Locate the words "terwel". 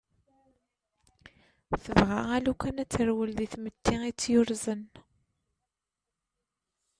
2.93-3.31